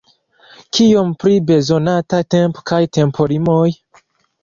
Kion 0.77 1.11
pri 1.25 1.37
bezonata 1.51 2.25
tempo 2.37 2.67
kaj 2.73 2.83
tempolimoj? 3.01 3.65